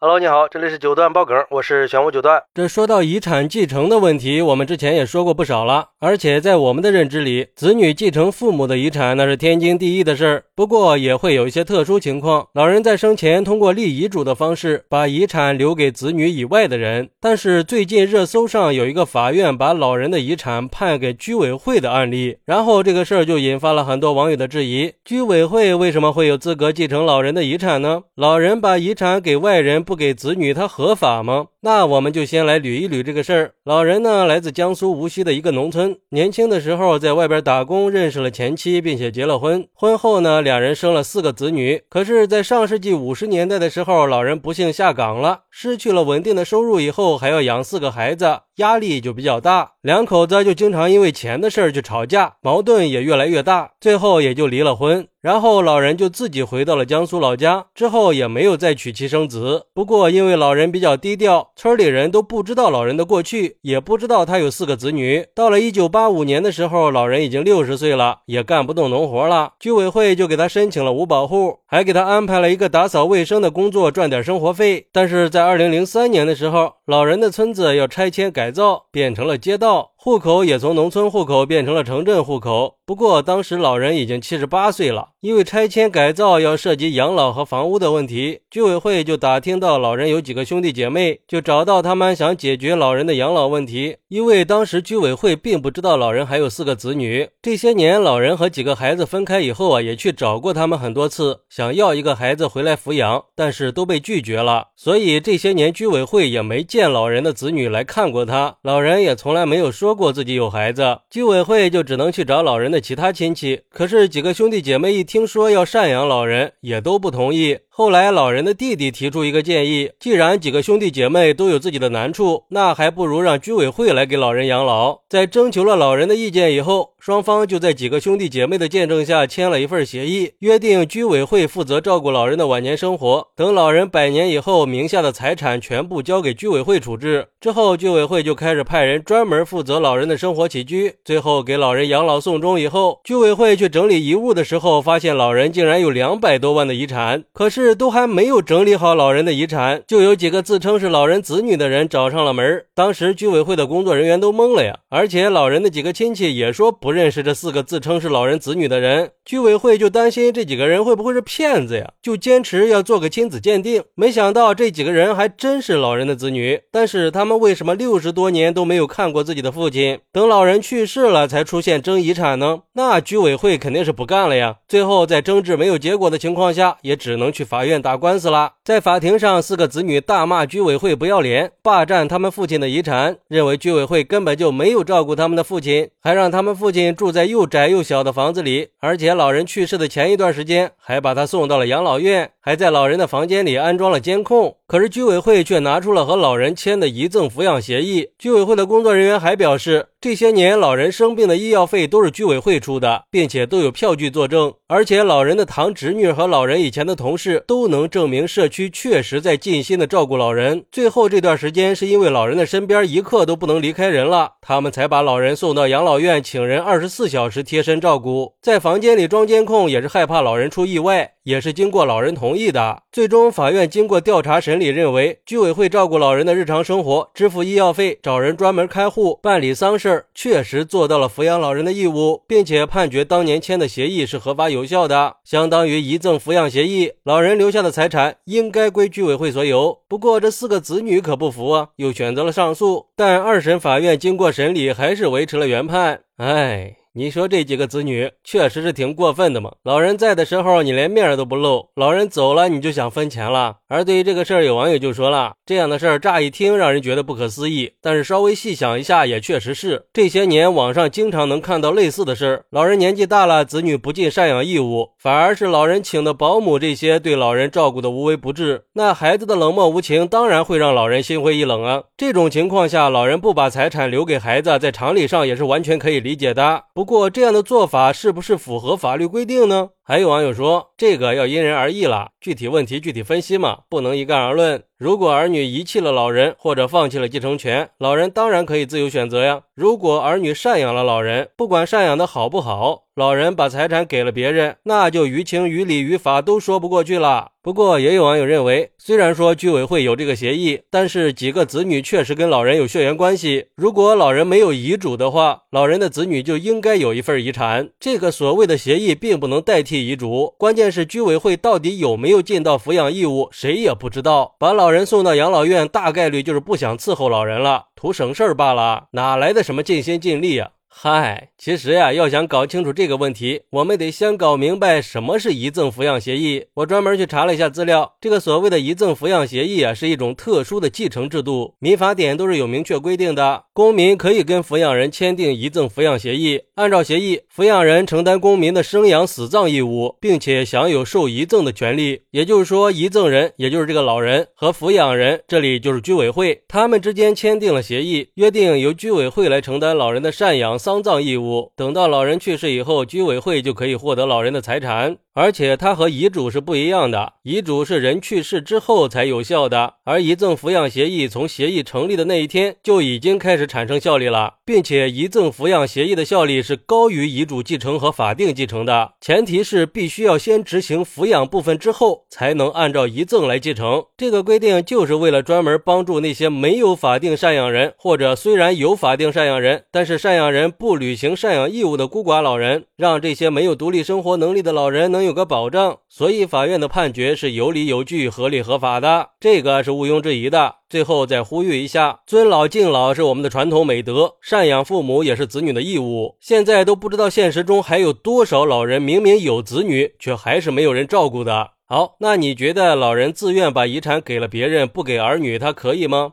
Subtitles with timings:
[0.00, 2.40] Hello，你好，这里是九段爆梗，我是玄武九段。
[2.54, 5.88] 这说到遗产继承的问题，我们之前也说过不少了。
[5.98, 10.44] 而且在我们的认知里，子女继承父母的遗产那是天经地义的事儿。
[10.58, 17.10] 不过也会有一些特殊情况，老人在生前通过立遗嘱的方式把遗产留给子女以外的人。
[17.20, 28.02] 但是最近热搜上有一个法院把老人的遗产判给居委会的案例，然后这个事儿就引发了很多网友的质疑：居委会为什么会有资格继承老人的遗产呢？
[28.16, 29.84] 老人把遗产给外人。
[29.84, 31.46] 不给子女，他合法吗？
[31.60, 33.54] 那我们就先来捋一捋这个事儿。
[33.64, 39.66] 老人呢，来自江苏无锡的一个农村，年轻的时候在外边打工，认识了前妻，并且结了婚。
[39.72, 41.82] 婚后呢，两人生了四个子女。
[41.88, 49.72] 可是，在上世纪五十年代的时候，老人不幸下岗了，失去了稳定的收入，以后还要养四个孩子，压力就比较大。
[49.82, 55.08] 两口子就经常因为钱的事儿去吵架，矛盾也越来越大，最后也就离了婚。
[55.20, 59.64] 然后老人就自己回到了江苏老家，之后也没有再娶妻生子。
[59.74, 65.26] 不过因为老人比较低调，村里人都不知道老人的过去，也不知道他有四个子女。
[65.34, 69.54] 到了一九八五年的时候，老人已经六十岁了，也干不动农活了。
[69.58, 74.86] 居委会就给他申请了五保户，还给他安排了一个打扫卫生的工作，赚点生活费。
[74.92, 79.92] 但是在二零零三年的时候，老人的村子要拆迁改改造，变成了街道。
[80.00, 93.96] 户口也从农村户口变成了城镇户口，不过当时老人已经七十八岁了，因为拆迁改造要涉及养老和房屋的问题，居委会就打听到老人有几个兄弟姐妹，就找到他们想解决老人的养老问题。
[94.06, 109.87] 因为当时居委会并不知道老人还有四个子女，这些年老人和几个孩子分开以后啊，也去找过他们很多次，想要一个孩子回来抚养，但是都被拒绝了，所以这些年居委会也没见老人的子女来看过他，老人也从来没有说。
[109.88, 113.62] 说过自己有孩子，居委会就只能去找老人的其他亲戚。
[113.70, 117.58] 可是几个兄弟姐妹一听说要赡养老人，也都不同意。
[117.80, 125.02] 后来，老人的弟弟提出一个建议：既然几个兄弟姐妹都有自己的难处，那还不如让居委会来给老人养老。
[125.08, 137.28] 在征求了老人的意见以后，双方就在几个兄弟姐妹的见证下签了一份协议，约定居委会负责照顾老人的晚年生活，等老人百年以后，名下的财产全部交给居委会处置。
[137.40, 140.92] 之后，居委会就开始派人专门负责老人的生活起居。
[141.04, 147.22] 最后，给老人养老送终以后，居委会去整理遗物的时候，发现老人竟然有两百多万的遗产。
[147.32, 152.64] 可是，都还没有整理好老人的遗产，就有几个自称是老人子女的人找上了门。
[152.74, 159.10] 当时居委会的工作人员都懵了呀，而且老人的几个亲戚也说不认识这四个自称是老人子女的人。
[159.24, 163.82] 居委会就担心这几个人会不会是骗子呀，就坚持要做个亲子鉴定。
[163.94, 169.98] 没想到这几个人还真是老人的子女，但是他们为什么六十多年都没有看过自己的父亲？
[170.12, 172.60] 等老人去世了才出现争遗产呢？
[172.74, 174.56] 那居委会肯定是不干了呀。
[174.66, 177.98] 最后在争执没有结果的情况下，也只能去法法院打。
[177.98, 194.54] 官司了，在法庭上，四个子女大骂居委会不要脸，霸占他们父亲的遗产，认为居委会根本就没有照顾他们的父亲，还让他们父亲住在又窄又小的房子里，而且老人去世的前一段时间，还把他送到了养老院，还在老人的房间里安装了监控。
[194.68, 198.10] 可是居委会却拿出了和老人签的遗赠抚养协议。
[198.18, 207.88] 居委会的工作人员还表示，这些年老人生病的医药费都是居委会出的，并且都有票据作证，而且老人的堂侄女和老人以前的同事都能。
[207.88, 210.64] 证明社区确实在尽心的照顾老人。
[210.70, 221.14] 最后这段时间是因为老人的身边一刻都不能离开人了，他们才把老人送到养老院，请人二十四小时贴身照顾，在房间里装监控，也是害怕老人出意外。
[221.24, 222.84] 也是经过老人同意的。
[222.90, 239.80] 最终，法院经过调查审理，认为居委会照顾老人的日常生活、支付医药费、找人专门开户、办理丧事，确实做到了抚养老人的义务，并且判决当年签的协议是合法有效的，相当于遗赠抚养协议，老人留下的财产应该归居委会所有。
[239.86, 246.00] 不过，这四个子女可不服啊，又选择了上诉，但二审法院经过审理，还是维持了原判。
[246.16, 246.77] 哎。
[246.94, 249.52] 你说这几个子女确实是挺过分的嘛？
[249.62, 253.58] 老人在的时候你连面都不露，老人走了你就想分钱了。
[253.68, 259.84] 而对于这个事儿，有网友就说了，这样的事儿乍一听让人觉得不可思议，但是稍微细想一下，也确实是。
[259.92, 268.64] 这些年网上经常能看到类似的事儿：老人年纪大了，子女不尽赡养义务，反而是老人请的保姆这些对老人照顾的无微不至。
[268.72, 271.84] 那孩子的冷漠无情，当然会让老人心灰意冷啊。
[271.96, 276.64] 这种情况下，老人不把财产留给孩子，在常理上也是完全可以理解的。
[276.78, 279.70] 不过这样的做法是不是符合法律规定呢？
[279.82, 284.62] 还有网友说，这个要因人而异了，具体问题具体分析嘛，不能一概而论。
[284.78, 289.40] 如果儿女遗弃了老人或者放弃了继承权，老人当然可以自由选择呀。
[289.56, 292.84] 如果儿女赡养了老人，不管赡养的好不好。
[292.94, 297.30] 老人把财产给了别人，那就于情于理于法都说不过去了。
[297.40, 303.46] 不过也有网友认为，虽然说居委会有这个协议，但是几个子女确实跟老人有血缘关系。
[303.54, 307.70] 如果老人没有遗嘱的话，老人的子女就应该有一份遗产。
[307.78, 314.34] 这个所谓的协议并不能代替遗嘱，关键是居委会到底有没有尽到抚养义务，谁也不知道。
[314.40, 320.50] 把老人送到养老院，大概率就是不想伺候老人了，图省事儿罢了，哪来的什么尽心尽力啊？
[320.80, 326.44] 嗨，其实呀，要想搞清楚这个问题，我们得先搞明白什么是遗赠抚养协议。
[326.54, 333.42] 我专门去查了一下资料，这个所谓的遗赠抚养协议啊，是一种特殊的继承制度，民法典都是有明确规定的。
[333.52, 342.02] 公民可以跟抚养人签订遗赠抚养协议，按照协议，抚养人承担公民的生养死葬义务，并且享有受遗赠的权利。
[342.12, 350.56] 也就是说，遗赠人，也就是这个老人和抚养人，这里就是居委会，他们之间签订了协议，约定由居委会来承担老人的赡养。
[350.68, 354.98] 丧葬义务，等到老人去世以后，居委会就可以获得老人的财产。
[355.18, 373.86] 而且它和遗嘱是不一样的，遗嘱是人去世之后才有效的，而遗赠抚养协议从协议成立的那一天就已经开始产生效力了，并且遗赠抚养协议的效力是高于遗嘱继承和法定继承的，前提是必须要先执行抚养部分之后，才能按照遗赠来继承。
[373.96, 385.18] 这个规定就是为了专门帮助那些没有法定赡养人，或者虽然有法定赡养人，但是赡养人不履行赡养义务的孤寡老人，让这些没有独立生活能力的老人能有。
[385.18, 390.54] 个保障，所以法院的判决是有理有据、合理合法的，这个是毋庸置疑的。
[390.68, 396.16] 最后再呼吁一下，尊老敬老是我们的传统美德，赡养父母也是子女的义务。
[396.20, 401.50] 现在都不知道现实中还有多少老人明明有子女，却还是没有人照顾的。
[401.66, 406.12] 好，那你觉得老人自愿把遗产给了别人，不给儿女，他可以吗？